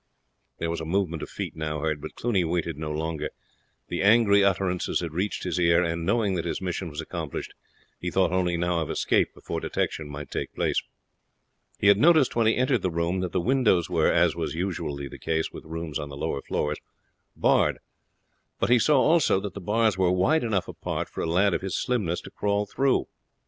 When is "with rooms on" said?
15.51-16.09